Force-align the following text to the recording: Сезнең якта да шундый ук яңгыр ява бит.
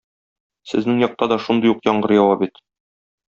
Сезнең 0.71 1.01
якта 1.03 1.27
да 1.33 1.37
шундый 1.49 1.75
ук 1.75 1.85
яңгыр 1.91 2.15
ява 2.17 2.41
бит. 2.45 2.59